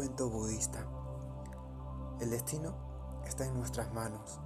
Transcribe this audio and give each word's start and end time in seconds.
Cuento 0.00 0.30
budista. 0.30 0.86
El 2.20 2.30
destino 2.30 2.72
está 3.26 3.44
en 3.44 3.52
nuestras 3.52 3.92
manos. 3.92 4.40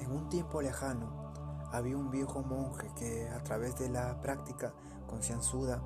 En 0.00 0.10
un 0.10 0.28
tiempo 0.28 0.60
lejano 0.60 1.30
había 1.70 1.96
un 1.96 2.10
viejo 2.10 2.42
monje 2.42 2.90
que 2.96 3.28
a 3.28 3.40
través 3.44 3.78
de 3.78 3.88
la 3.88 4.20
práctica 4.20 4.74
concienzuda 5.06 5.80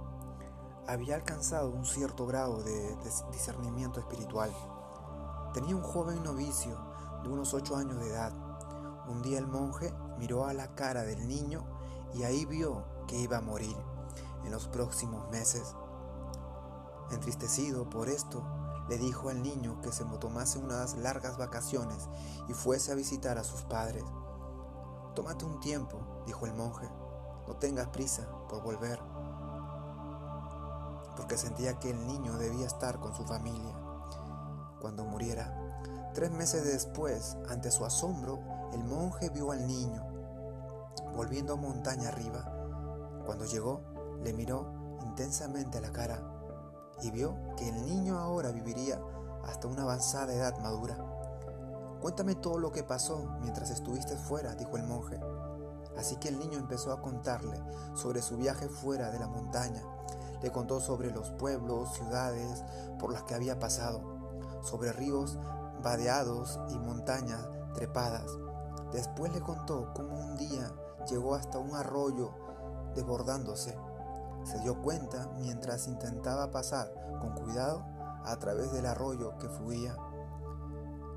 había 0.88 1.16
alcanzado 1.16 1.68
un 1.68 1.84
cierto 1.84 2.24
grado 2.24 2.62
de 2.62 2.96
discernimiento 3.30 4.00
espiritual. 4.00 4.50
Tenía 5.52 5.76
un 5.76 5.82
joven 5.82 6.22
novicio 6.22 6.74
de 7.24 7.28
unos 7.28 7.52
ocho 7.52 7.76
años 7.76 8.00
de 8.00 8.08
edad. 8.08 8.32
Un 9.06 9.20
día 9.20 9.38
el 9.38 9.48
monje 9.48 9.92
miró 10.16 10.46
a 10.46 10.54
la 10.54 10.74
cara 10.74 11.02
del 11.02 11.28
niño 11.28 11.62
y 12.14 12.22
ahí 12.22 12.46
vio 12.46 12.86
que 13.06 13.18
iba 13.18 13.36
a 13.36 13.42
morir 13.42 13.76
en 14.46 14.50
los 14.50 14.66
próximos 14.68 15.28
meses. 15.30 15.76
Entristecido 17.10 17.90
por 17.90 18.08
esto, 18.08 18.42
le 18.88 18.98
dijo 18.98 19.28
al 19.28 19.42
niño 19.42 19.80
que 19.80 19.92
se 19.92 20.04
tomase 20.04 20.58
unas 20.58 20.96
largas 20.96 21.38
vacaciones 21.38 22.08
y 22.48 22.54
fuese 22.54 22.92
a 22.92 22.94
visitar 22.94 23.38
a 23.38 23.44
sus 23.44 23.62
padres. 23.62 24.04
Tómate 25.14 25.44
un 25.44 25.60
tiempo, 25.60 25.98
dijo 26.26 26.46
el 26.46 26.54
monje, 26.54 26.88
no 27.46 27.56
tengas 27.56 27.88
prisa 27.88 28.26
por 28.48 28.62
volver, 28.62 29.00
porque 31.16 31.36
sentía 31.36 31.78
que 31.78 31.90
el 31.90 32.06
niño 32.06 32.36
debía 32.38 32.66
estar 32.66 32.98
con 32.98 33.14
su 33.14 33.24
familia. 33.24 33.78
Cuando 34.80 35.04
muriera, 35.04 36.10
tres 36.14 36.30
meses 36.30 36.64
después, 36.64 37.36
ante 37.48 37.70
su 37.70 37.84
asombro, 37.84 38.40
el 38.72 38.82
monje 38.84 39.28
vio 39.30 39.52
al 39.52 39.66
niño 39.66 40.12
volviendo 41.14 41.56
montaña 41.56 42.08
arriba. 42.08 42.44
Cuando 43.26 43.44
llegó, 43.44 43.82
le 44.22 44.32
miró 44.32 44.98
intensamente 45.02 45.78
a 45.78 45.80
la 45.80 45.92
cara 45.92 46.31
y 47.02 47.10
vio 47.10 47.36
que 47.56 47.68
el 47.68 47.84
niño 47.84 48.18
ahora 48.18 48.52
viviría 48.52 49.00
hasta 49.44 49.68
una 49.68 49.82
avanzada 49.82 50.32
edad 50.32 50.56
madura. 50.58 50.96
Cuéntame 52.00 52.34
todo 52.34 52.58
lo 52.58 52.72
que 52.72 52.82
pasó 52.82 53.36
mientras 53.40 53.70
estuviste 53.70 54.16
fuera, 54.16 54.54
dijo 54.54 54.76
el 54.76 54.84
monje. 54.84 55.20
Así 55.96 56.16
que 56.16 56.28
el 56.28 56.38
niño 56.38 56.58
empezó 56.58 56.92
a 56.92 57.02
contarle 57.02 57.60
sobre 57.94 58.22
su 58.22 58.36
viaje 58.36 58.68
fuera 58.68 59.10
de 59.10 59.18
la 59.18 59.28
montaña. 59.28 59.82
Le 60.42 60.50
contó 60.50 60.80
sobre 60.80 61.12
los 61.12 61.30
pueblos, 61.30 61.92
ciudades 61.94 62.64
por 62.98 63.12
las 63.12 63.22
que 63.24 63.34
había 63.34 63.58
pasado, 63.58 64.00
sobre 64.62 64.92
ríos 64.92 65.38
vadeados 65.82 66.58
y 66.70 66.78
montañas 66.78 67.48
trepadas. 67.74 68.26
Después 68.92 69.32
le 69.32 69.40
contó 69.40 69.92
cómo 69.94 70.18
un 70.18 70.36
día 70.36 70.72
llegó 71.08 71.34
hasta 71.34 71.58
un 71.58 71.74
arroyo 71.74 72.30
desbordándose 72.94 73.76
se 74.44 74.58
dio 74.60 74.80
cuenta 74.82 75.30
mientras 75.38 75.86
intentaba 75.88 76.50
pasar 76.50 76.92
con 77.20 77.34
cuidado 77.34 77.84
a 78.24 78.36
través 78.36 78.72
del 78.72 78.86
arroyo 78.86 79.38
que 79.38 79.48
fluía 79.48 79.96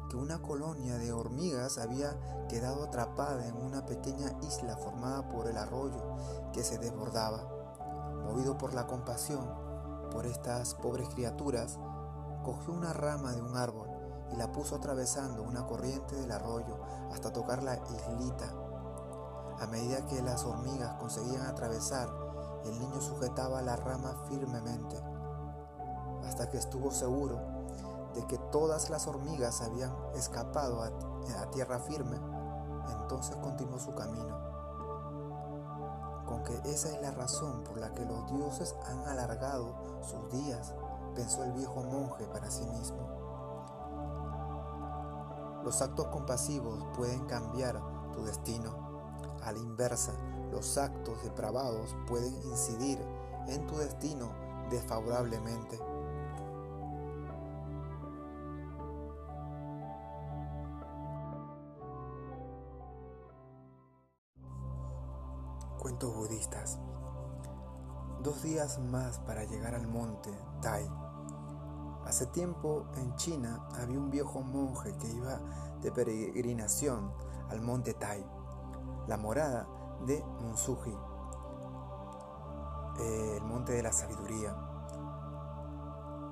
que 0.09 0.17
una 0.17 0.41
colonia 0.41 0.97
de 0.97 1.11
hormigas 1.11 1.77
había 1.77 2.15
quedado 2.47 2.83
atrapada 2.83 3.47
en 3.47 3.55
una 3.55 3.85
pequeña 3.85 4.31
isla 4.41 4.77
formada 4.77 5.27
por 5.29 5.47
el 5.47 5.57
arroyo 5.57 6.15
que 6.53 6.63
se 6.63 6.77
desbordaba. 6.77 7.43
Movido 8.23 8.57
por 8.57 8.73
la 8.73 8.87
compasión 8.87 9.47
por 10.11 10.25
estas 10.25 10.75
pobres 10.75 11.09
criaturas, 11.09 11.79
cogió 12.43 12.73
una 12.73 12.93
rama 12.93 13.33
de 13.33 13.41
un 13.41 13.55
árbol 13.57 13.89
y 14.31 14.35
la 14.35 14.51
puso 14.51 14.75
atravesando 14.75 15.43
una 15.43 15.65
corriente 15.65 16.15
del 16.15 16.31
arroyo 16.31 16.79
hasta 17.11 17.33
tocar 17.33 17.63
la 17.63 17.75
islita. 17.75 18.51
A 19.59 19.67
medida 19.67 20.05
que 20.05 20.21
las 20.21 20.43
hormigas 20.43 20.95
conseguían 20.95 21.45
atravesar 21.45 22.09
el 22.65 22.79
niño 22.79 23.01
sujetaba 23.01 23.61
la 23.61 23.75
rama 23.75 24.15
firmemente 24.27 25.01
hasta 26.25 26.49
que 26.49 26.57
estuvo 26.57 26.91
seguro 26.91 27.39
de 28.15 28.25
que 28.27 28.37
todas 28.37 28.89
las 28.89 29.07
hormigas 29.07 29.61
habían 29.61 29.91
escapado 30.15 30.81
a, 30.81 30.91
tierra 31.51 31.79
firme. 31.79 32.17
Entonces 33.01 33.35
continuó 33.37 33.79
su 33.79 33.93
camino. 33.93 34.35
Con 36.25 36.43
que 36.43 36.55
esa 36.69 36.89
es 36.89 37.01
la 37.01 37.11
razón 37.11 37.63
por 37.63 37.77
la 37.77 37.93
que 37.93 38.05
los 38.05 38.25
dioses 38.31 38.75
han 38.87 39.07
alargado 39.07 39.75
sus 40.01 40.31
días, 40.31 40.73
pensó 41.13 41.43
el 41.43 41.53
viejo 41.53 41.83
monje 41.83 42.25
para 42.27 42.49
sí 42.49 42.65
mismo. 42.65 42.97
Los 45.63 45.81
actos 45.81 46.07
compasivos 46.07 46.85
pueden 46.95 47.25
cambiar 47.25 47.81
tu 48.11 48.23
destino. 48.23 48.85
A 49.43 49.51
la 49.51 49.59
inversa, 49.59 50.13
los 50.55 50.77
actos 50.77 51.21
depravados 51.21 51.93
pueden 52.07 52.33
incidir 52.43 52.97
en 53.49 53.67
tu 53.67 53.75
destino 53.75 54.31
desfavorablemente. 54.69 55.77
Cuentos 65.77 66.15
budistas. 66.15 66.79
Dos 68.23 68.41
días 68.41 68.79
más 68.79 69.19
para 69.19 69.43
llegar 69.43 69.75
al 69.75 69.87
monte 69.87 70.31
Tai. 70.61 70.89
Hace 72.05 72.27
tiempo 72.27 72.85
en 72.95 73.13
China 73.17 73.67
había 73.73 73.99
un 73.99 74.09
viejo 74.09 74.41
monje 74.41 74.95
que 74.99 75.07
iba 75.09 75.39
de 75.81 75.91
peregrinación 75.91 77.11
al 77.49 77.61
monte 77.61 77.93
Tai. 77.93 78.25
La 79.07 79.17
morada 79.17 79.67
de 80.01 80.23
Monsuji, 80.41 80.97
el 82.99 83.43
monte 83.43 83.73
de 83.73 83.83
la 83.83 83.91
sabiduría. 83.91 84.55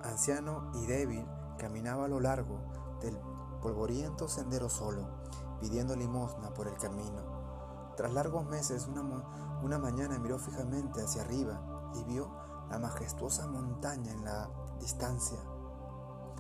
Anciano 0.04 0.72
y 0.74 0.86
débil, 0.86 1.26
caminaba 1.58 2.06
a 2.06 2.08
lo 2.08 2.20
largo 2.20 2.60
del 3.02 3.20
polvoriento 3.62 4.28
sendero 4.28 4.70
solo, 4.70 5.08
pidiendo 5.60 5.96
limosna 5.96 6.54
por 6.54 6.68
el 6.68 6.78
camino. 6.78 7.22
Tras 7.96 8.12
largos 8.14 8.46
meses, 8.46 8.88
una, 8.88 9.02
una 9.62 9.80
mañana 9.80 10.20
miró 10.20 10.40
fijamente 10.40 11.02
hacia 11.02 11.22
arriba 11.22 11.62
y 11.96 12.04
vio 12.04 12.30
la 12.70 12.80
majestuosa 12.80 13.48
montaña 13.48 14.12
en 14.12 14.26
la 14.26 14.50
distancia. 14.80 15.40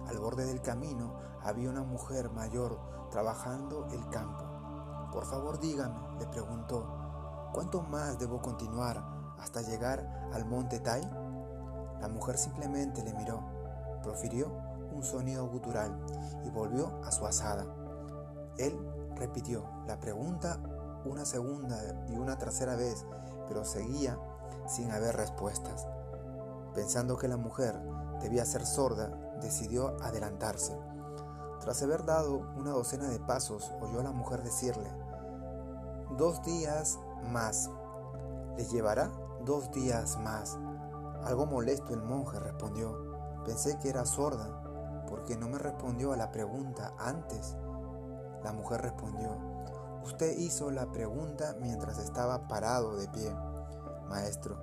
Al 0.08 0.20
borde 0.20 0.46
del 0.46 0.62
camino 0.62 1.14
había 1.42 1.70
una 1.70 1.84
mujer 1.84 2.30
mayor 2.32 2.80
trabajando 3.12 3.88
el 3.92 4.08
campo. 4.10 4.44
Por 5.12 5.26
favor, 5.26 5.60
dígame, 5.60 6.18
le 6.18 6.26
preguntó, 6.28 7.03
¿Cuánto 7.53 7.84
más 7.84 8.18
debo 8.18 8.41
continuar 8.41 9.03
hasta 9.38 9.62
llegar 9.62 10.31
al 10.34 10.44
monte 10.44 10.80
Tai? 10.80 11.03
La 12.02 12.08
mujer 12.09 12.36
simplemente 12.36 13.03
le 13.03 13.14
miró, 13.14 13.41
profirió 14.02 14.52
un 14.91 15.03
sonido 15.03 15.47
gutural 15.47 15.96
y 16.44 16.50
volvió 16.50 17.00
a 17.06 17.12
su 17.12 17.28
asada. 17.28 17.68
Él 18.58 18.75
repitió 19.16 19.63
la 19.86 20.00
pregunta 20.00 20.59
una 21.06 21.25
segunda 21.25 21.78
y 22.09 22.16
una 22.16 22.40
tercera 22.40 22.75
vez, 22.75 23.06
pero 23.47 23.63
seguía 23.66 24.18
sin 24.68 24.90
haber 24.90 25.16
respuestas. 25.16 25.86
Pensando 26.74 27.18
que 27.18 27.28
la 27.28 27.38
mujer 27.38 27.80
debía 28.19 28.46
ser 28.46 28.66
sorda, 28.66 29.09
decidió 29.42 29.96
adelantarse. 30.02 30.75
Tras 31.62 31.84
haber 31.84 32.03
dado 32.03 32.52
una 32.58 32.72
docena 32.72 33.09
de 33.09 33.19
pasos, 33.19 33.72
oyó 33.80 34.00
a 34.00 34.03
la 34.03 34.12
mujer 34.12 34.42
decirle, 34.42 34.90
dos 36.18 36.42
días 36.44 37.00
más. 37.24 37.70
Le 38.58 38.66
llevará 38.66 39.12
dos 39.46 39.72
días 39.72 40.18
más. 40.20 40.58
Algo 41.24 41.46
molesto 41.46 41.94
el 41.94 42.02
monje 42.02 42.40
respondió. 42.40 43.44
Pensé 43.46 43.78
que 43.80 43.90
era 43.90 44.06
sorda, 44.06 45.06
porque 45.08 45.36
no 45.36 45.48
me 45.48 45.58
respondió 45.58 46.14
a 46.14 46.18
la 46.18 46.32
pregunta 46.32 46.94
antes. 46.98 47.58
La 48.44 48.52
mujer 48.52 48.82
respondió, 48.82 49.30
usted 50.04 50.38
hizo 50.38 50.70
la 50.72 50.92
pregunta 50.92 51.56
mientras 51.62 51.98
estaba 51.98 52.48
parado 52.48 52.96
de 52.96 53.08
pie. 53.08 53.34
Maestro, 54.10 54.62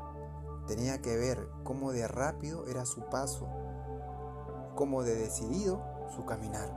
tenía 0.67 1.01
que 1.01 1.17
ver 1.17 1.49
cómo 1.65 1.93
de 1.93 2.07
rápido 2.07 2.67
era 2.67 2.85
su 2.85 3.03
paso, 3.07 3.49
cómo 4.75 5.03
de 5.03 5.15
decidido 5.15 5.83
su 6.15 6.25
caminar. 6.25 6.69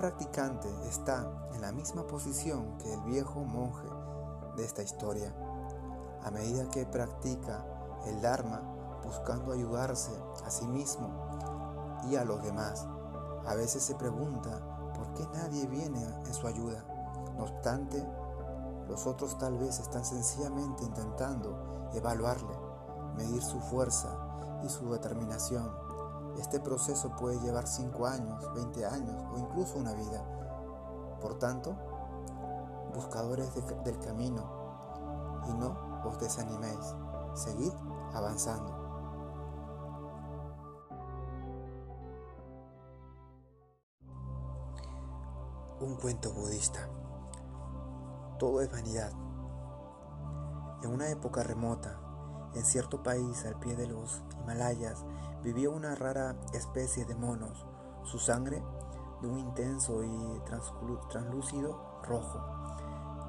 Practicante 0.00 0.66
está 0.88 1.30
en 1.52 1.60
la 1.60 1.72
misma 1.72 2.06
posición 2.06 2.78
que 2.78 2.90
el 2.90 3.02
viejo 3.02 3.44
monje 3.44 3.86
de 4.56 4.64
esta 4.64 4.82
historia. 4.82 5.30
A 6.24 6.30
medida 6.30 6.70
que 6.70 6.86
practica 6.86 7.66
el 8.06 8.22
Dharma 8.22 8.62
buscando 9.04 9.52
ayudarse 9.52 10.10
a 10.46 10.50
sí 10.50 10.66
mismo 10.66 11.10
y 12.08 12.16
a 12.16 12.24
los 12.24 12.42
demás, 12.42 12.86
a 13.46 13.54
veces 13.54 13.82
se 13.82 13.94
pregunta 13.94 14.92
por 14.96 15.12
qué 15.12 15.28
nadie 15.34 15.66
viene 15.66 16.02
en 16.02 16.32
su 16.32 16.46
ayuda. 16.46 16.82
No 17.36 17.44
obstante, 17.44 18.02
los 18.88 19.06
otros 19.06 19.36
tal 19.36 19.58
vez 19.58 19.80
están 19.80 20.06
sencillamente 20.06 20.82
intentando 20.82 21.90
evaluarle, 21.92 22.58
medir 23.16 23.42
su 23.42 23.60
fuerza 23.60 24.16
y 24.64 24.70
su 24.70 24.90
determinación 24.90 25.70
este 26.40 26.58
proceso 26.58 27.14
puede 27.16 27.38
llevar 27.40 27.66
5 27.66 28.06
años, 28.06 28.54
20 28.54 28.86
años 28.86 29.22
o 29.30 29.38
incluso 29.38 29.78
una 29.78 29.92
vida. 29.92 30.24
Por 31.20 31.38
tanto, 31.38 31.76
buscadores 32.94 33.54
del 33.84 33.98
camino, 33.98 34.42
y 35.46 35.52
no 35.52 36.00
os 36.02 36.18
desaniméis, 36.18 36.96
seguid 37.34 37.72
avanzando. 38.14 38.72
Un 45.80 45.94
cuento 45.96 46.32
budista. 46.32 46.88
Todo 48.38 48.62
es 48.62 48.72
vanidad. 48.72 49.12
En 50.82 50.90
una 50.90 51.10
época 51.10 51.42
remota, 51.42 52.00
en 52.54 52.64
cierto 52.64 53.02
país 53.02 53.44
al 53.44 53.58
pie 53.60 53.76
de 53.76 53.86
los 53.86 54.22
Himalayas, 54.42 55.04
vivía 55.42 55.70
una 55.70 55.94
rara 55.94 56.36
especie 56.52 57.04
de 57.04 57.14
monos. 57.14 57.66
Su 58.02 58.18
sangre, 58.18 58.62
de 59.20 59.28
un 59.28 59.38
intenso 59.38 60.02
y 60.02 60.40
translúcido 61.08 62.00
rojo, 62.02 62.40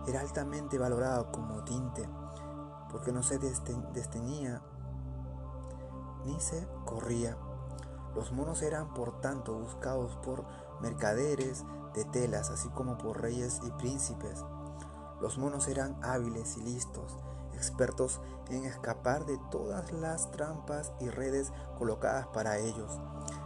era 0.08 0.22
altamente 0.22 0.78
valorado 0.78 1.32
como 1.32 1.64
tinte, 1.64 2.08
porque 2.90 3.12
no 3.12 3.22
se 3.24 3.38
desteñía 3.40 4.62
ni 6.26 6.40
se 6.40 6.68
corría. 6.86 7.38
Los 8.16 8.32
monos 8.32 8.62
eran 8.62 8.94
por 8.94 9.22
tanto 9.22 9.58
buscados 9.58 10.16
por 10.18 10.46
mercaderes 10.82 11.64
de 11.94 12.06
telas, 12.06 12.50
así 12.50 12.70
como 12.70 12.98
por 12.98 13.22
reyes 13.22 13.62
y 13.64 13.72
príncipes. 13.72 14.44
Los 15.20 15.38
monos 15.38 15.68
eran 15.68 15.98
hábiles 16.04 16.58
y 16.58 16.62
listos, 16.62 17.18
expertos 17.62 18.20
en 18.50 18.66
escapar 18.66 19.28
de 19.28 19.38
todas 19.52 19.92
las 19.94 20.32
trampas 20.32 20.92
y 21.00 21.10
redes 21.10 21.54
colocadas 21.78 22.26
para 22.34 22.58
ellos. 22.58 23.00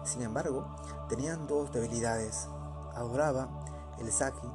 Sin 0.05 0.21
embargo, 0.21 0.73
tenían 1.09 1.47
dos 1.47 1.73
debilidades. 1.73 2.47
Adoraban 2.93 3.49
el 3.99 4.09
saki 4.13 4.47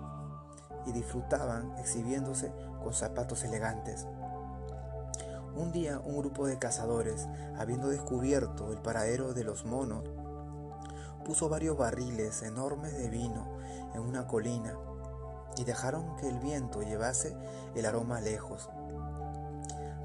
y 0.87 0.93
disfrutaban 0.93 1.77
exhibiéndose 1.79 2.51
con 2.83 2.95
zapatos 2.95 3.45
elegantes. 3.45 4.07
Un 5.55 5.73
día 5.73 6.01
un 6.03 6.17
grupo 6.17 6.47
de 6.47 6.59
cazadores, 6.59 7.29
habiendo 7.59 7.89
descubierto 7.89 8.73
el 8.73 8.79
paradero 8.79 9.35
de 9.35 9.45
los 9.45 9.67
monos, 9.67 10.05
puso 11.27 11.51
varios 11.51 11.77
barriles 11.77 12.43
enormes 12.43 12.97
de 12.97 13.11
vino 13.11 13.47
en 13.95 14.01
una 14.01 14.27
colina 14.27 14.75
y 15.59 15.65
dejaron 15.65 16.17
que 16.17 16.29
el 16.29 16.39
viento 16.39 16.81
llevase 16.81 17.37
el 17.75 17.85
aroma 17.85 18.23
lejos. 18.23 18.71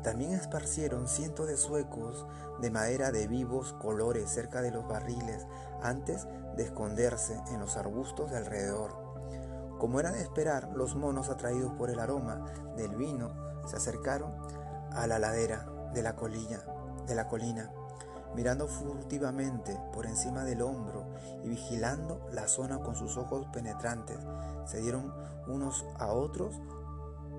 También 0.06 0.34
esparcieron 0.34 1.08
cientos 1.08 1.48
de 1.48 1.58
suecos 1.58 2.28
de 2.62 2.70
madera 2.70 3.12
de 3.12 3.28
vivos 3.28 3.74
colores 3.74 4.30
cerca 4.30 4.62
de 4.62 4.70
los 4.70 4.88
barriles 4.88 5.48
antes 5.82 6.28
de 6.56 6.62
esconderse 6.62 7.42
en 7.52 7.60
los 7.60 7.76
arbustos 7.76 8.30
de 8.30 8.38
alrededor. 8.38 8.92
Como 9.80 10.00
era 10.00 10.12
de 10.12 10.22
esperar, 10.22 10.70
los 10.76 10.96
monos 10.96 11.30
atraídos 11.30 11.74
por 11.74 11.90
el 11.90 12.00
aroma 12.00 12.46
del 12.78 12.96
vino 12.96 13.34
se 13.66 13.78
acercaron 13.78 14.32
a 14.92 15.08
la 15.08 15.18
ladera 15.18 15.66
de 15.96 16.04
la 16.04 16.16
colina, 16.16 16.64
de 17.08 17.16
la 17.16 17.28
colina, 17.28 17.72
mirando 18.36 18.68
furtivamente 18.68 19.76
por 19.92 20.06
encima 20.06 20.44
del 20.44 20.62
hombro 20.62 21.08
y 21.44 21.50
vigilando 21.50 22.30
la 22.32 22.48
zona 22.48 22.78
con 22.78 22.96
sus 22.96 23.18
ojos 23.18 23.48
penetrantes. 23.52 24.20
Se 24.66 24.82
dieron 24.82 25.12
unos 25.48 25.84
a 25.98 26.14
otros. 26.14 26.62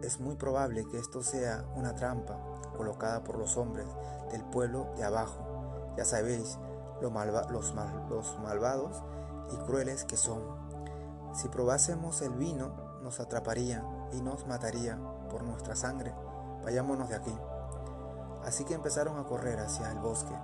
Es 0.03 0.21
muy 0.21 0.37
probable 0.37 0.87
que 0.91 0.99
esto 0.99 1.23
sea 1.23 1.65
una 1.75 1.95
trampa 1.95 2.39
colocada 2.77 3.25
por 3.25 3.39
los 3.39 3.57
hombres 3.57 3.87
del 4.31 4.45
pueblo 4.45 4.93
de 4.97 5.05
abajo. 5.05 5.95
Ya 5.97 6.05
sabéis 6.05 6.59
lo 7.01 7.11
los, 7.11 7.75
los 8.11 8.39
malvados 8.41 9.03
y 9.53 9.57
crueles 9.67 10.05
que 10.05 10.17
son. 10.17 10.43
Si 11.35 11.49
probásemos 11.49 12.23
el 12.23 12.35
vino, 12.35 12.75
nos 13.03 13.21
atraparía 13.21 13.85
y 14.13 14.21
nos 14.21 14.47
mataría 14.47 14.99
por 15.31 15.43
nuestra 15.43 15.77
sangre 15.77 16.15
vayámonos 16.67 17.09
de 17.09 17.15
aquí. 17.15 17.39
Así 18.45 18.65
que 18.65 18.75
empezaron 18.75 19.19
a 19.19 19.25
correr 19.25 19.61
hacia 19.61 19.91
el 19.93 19.99
bosque, 19.99 20.35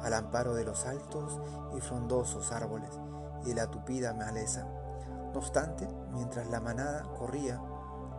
al 0.00 0.14
amparo 0.14 0.54
de 0.54 0.64
los 0.64 0.86
altos 0.86 1.40
y 1.76 1.80
frondosos 1.80 2.52
árboles 2.52 2.90
y 3.44 3.52
la 3.52 3.66
tupida 3.66 4.14
maleza. 4.14 4.64
No 5.32 5.38
obstante, 5.38 5.88
mientras 6.12 6.48
la 6.48 6.60
manada 6.60 7.02
corría 7.18 7.60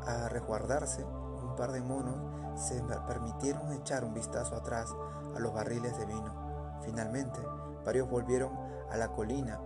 a 0.06 0.30
resguardarse, 0.30 1.04
un 1.04 1.56
par 1.56 1.72
de 1.72 1.82
monos 1.82 2.18
se 2.56 2.82
permitieron 3.08 3.72
echar 3.74 4.04
un 4.04 4.14
vistazo 4.14 4.56
atrás 4.56 4.94
a 5.36 5.40
los 5.40 5.54
barriles 5.54 5.98
de 5.98 6.06
vino. 6.06 6.80
Finalmente, 6.84 7.40
varios 7.86 8.10
volvieron 8.10 8.52
a 8.90 8.98
la 8.98 9.10
colina 9.10 9.60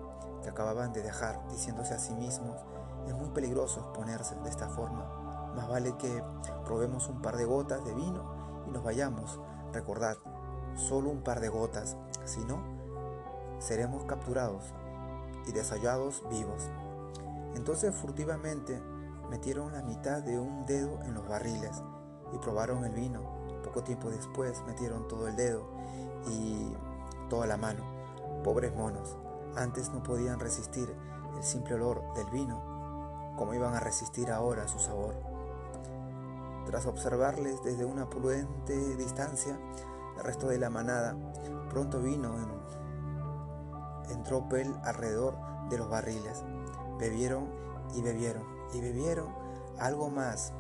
que 0.44 0.50
acababan 0.50 0.94
de 0.94 1.02
dejar, 1.02 1.48
diciéndose 1.50 1.94
a 1.94 2.00
sí 2.00 2.14
mismos, 2.14 2.64
es 3.08 3.14
muy 3.14 3.30
peligroso 3.30 3.80
exponerse 3.80 4.36
de 4.36 4.50
esta 4.50 4.70
forma 4.70 5.26
más 5.56 5.70
vale 5.70 5.96
que 5.98 6.24
probemos 6.66 7.08
un 7.08 7.22
par 7.22 7.38
de 7.38 7.46
gotas 7.46 7.84
de 7.86 7.94
vino 7.94 8.64
y 8.68 8.72
nos 8.72 8.84
vayamos. 8.84 9.40
Recordad, 9.72 10.18
solo 10.76 11.10
un 11.10 11.22
par 11.22 11.40
de 11.40 11.50
gotas, 11.50 11.98
si 12.26 12.44
no, 12.44 12.62
seremos 13.60 14.04
capturados 14.04 14.74
y 15.48 15.54
desallados 15.54 16.24
vivos. 16.30 16.70
Entonces 17.56 17.96
furtivamente 17.96 18.82
metieron 19.30 19.74
la 19.74 19.82
mitad 19.82 20.22
de 20.22 20.40
un 20.40 20.66
dedo 20.66 21.02
en 21.04 21.14
los 21.14 21.28
barriles 21.28 21.84
y 22.34 22.38
probaron 22.38 22.86
el 22.86 22.94
vino. 22.94 23.22
Poco 23.64 23.84
tiempo 23.84 24.10
después 24.10 24.62
metieron 24.68 25.08
todo 25.08 25.28
el 25.28 25.36
dedo 25.36 25.68
y 26.28 26.74
toda 27.30 27.48
la 27.48 27.58
mano. 27.58 27.84
Pobres 28.44 28.76
monos, 28.76 29.18
antes 29.56 29.92
no 29.92 30.04
podían 30.04 30.40
resistir 30.40 30.94
el 31.36 31.44
simple 31.44 31.76
olor 31.76 32.14
del 32.14 32.30
vino, 32.30 33.34
como 33.38 33.54
iban 33.54 33.74
a 33.74 33.80
resistir 33.80 34.32
ahora 34.32 34.68
su 34.68 34.80
sabor. 34.80 35.16
Tras 36.66 36.86
observarles 36.86 37.64
desde 37.64 37.86
una 37.86 38.10
prudente 38.10 38.96
distancia, 38.96 39.58
el 40.18 40.24
resto 40.24 40.48
de 40.48 40.58
la 40.58 40.70
manada 40.70 41.16
pronto 41.70 42.02
vino 42.02 42.36
en, 42.38 44.12
en 44.12 44.24
tropel 44.24 44.74
alrededor 44.84 45.36
de 45.70 45.78
los 45.78 45.90
barriles. 45.90 46.44
Bebieron 46.98 47.48
y 47.94 48.02
bebieron 48.02 48.55
y 48.74 48.82
bebieron 48.82 49.28
algo 49.80 50.10
más. 50.10 50.54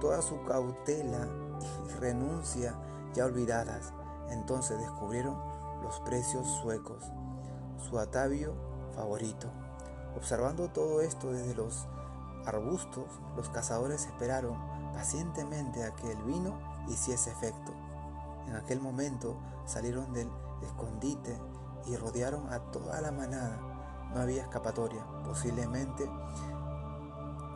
Toda 0.00 0.22
su 0.22 0.42
cautela 0.44 1.28
y 1.60 1.92
renuncia 2.00 2.74
ya 3.14 3.24
olvidadas. 3.24 3.92
Entonces 4.30 4.78
descubrieron 4.78 5.36
los 5.82 6.00
precios 6.00 6.48
suecos, 6.62 7.04
su 7.88 7.98
atavio 7.98 8.54
favorito. 8.94 9.48
Observando 10.16 10.68
todo 10.68 11.00
esto 11.00 11.32
desde 11.32 11.54
los 11.54 11.86
arbustos, 12.46 13.06
los 13.36 13.48
cazadores 13.48 14.06
esperaron 14.06 14.56
pacientemente 14.92 15.84
a 15.84 15.94
que 15.94 16.10
el 16.10 16.22
vino 16.22 16.58
hiciese 16.88 17.30
efecto. 17.30 17.72
En 18.46 18.56
aquel 18.56 18.80
momento 18.80 19.36
salieron 19.66 20.12
del 20.12 20.28
escondite 20.62 21.38
y 21.86 21.96
rodearon 21.96 22.52
a 22.52 22.58
toda 22.70 23.00
la 23.00 23.12
manada. 23.12 23.58
No 24.12 24.20
había 24.20 24.42
escapatoria, 24.42 25.04
posiblemente 25.24 26.08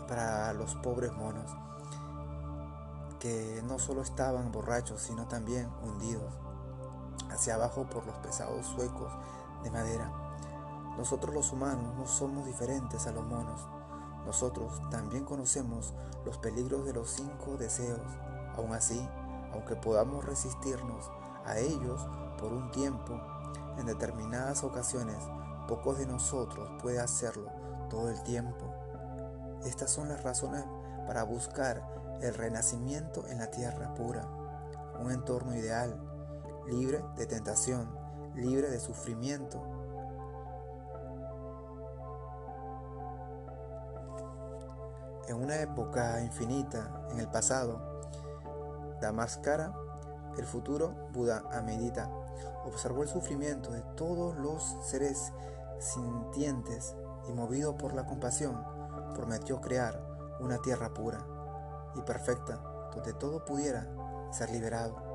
para 0.06 0.52
los 0.52 0.74
pobres 0.76 1.12
monos, 1.12 1.50
que 3.18 3.62
no 3.66 3.78
solo 3.78 4.02
estaban 4.02 4.52
borrachos, 4.52 5.02
sino 5.02 5.26
también 5.26 5.68
hundidos 5.82 6.32
hacia 7.30 7.54
abajo 7.54 7.86
por 7.88 8.06
los 8.06 8.16
pesados 8.18 8.66
suecos 8.66 9.12
de 9.62 9.70
madera. 9.70 10.10
Nosotros 10.96 11.34
los 11.34 11.52
humanos 11.52 11.94
no 11.96 12.06
somos 12.06 12.46
diferentes 12.46 13.06
a 13.06 13.12
los 13.12 13.24
monos. 13.24 13.60
Nosotros 14.24 14.80
también 14.90 15.24
conocemos 15.24 15.94
los 16.24 16.38
peligros 16.38 16.84
de 16.84 16.94
los 16.94 17.10
cinco 17.10 17.56
deseos. 17.58 18.00
Aún 18.56 18.72
así, 18.72 19.06
aunque 19.52 19.76
podamos 19.76 20.24
resistirnos 20.24 21.10
a 21.44 21.58
ellos 21.58 22.06
por 22.38 22.52
un 22.52 22.70
tiempo, 22.70 23.20
en 23.78 23.86
determinadas 23.86 24.64
ocasiones, 24.64 25.18
pocos 25.68 25.98
de 25.98 26.06
nosotros 26.06 26.70
puede 26.80 26.98
hacerlo 26.98 27.50
todo 27.90 28.08
el 28.08 28.22
tiempo. 28.22 28.75
Estas 29.64 29.90
son 29.90 30.08
las 30.08 30.22
razones 30.22 30.64
para 31.06 31.22
buscar 31.22 31.82
el 32.20 32.34
renacimiento 32.34 33.26
en 33.28 33.38
la 33.38 33.50
tierra 33.50 33.94
pura, 33.94 34.26
un 35.00 35.10
entorno 35.10 35.54
ideal, 35.54 35.98
libre 36.66 37.04
de 37.16 37.26
tentación, 37.26 37.88
libre 38.34 38.70
de 38.70 38.80
sufrimiento, 38.80 39.62
En 45.28 45.42
una 45.42 45.56
época 45.56 46.22
infinita, 46.22 47.08
en 47.10 47.18
el 47.18 47.26
pasado, 47.26 47.80
Damaskara, 49.00 49.74
el 50.38 50.46
futuro 50.46 50.94
Buda 51.12 51.42
Amedita, 51.50 52.08
observó 52.64 53.02
el 53.02 53.08
sufrimiento 53.08 53.72
de 53.72 53.82
todos 53.96 54.36
los 54.36 54.76
seres 54.82 55.32
sintientes 55.80 56.94
y 57.28 57.32
movido 57.32 57.76
por 57.76 57.92
la 57.92 58.06
compasión, 58.06 58.75
prometió 59.16 59.60
crear 59.60 60.36
una 60.40 60.58
tierra 60.58 60.92
pura 60.92 61.24
y 61.94 62.02
perfecta 62.02 62.60
donde 62.94 63.14
todo 63.14 63.44
pudiera 63.44 63.88
ser 64.30 64.50
liberado 64.50 65.05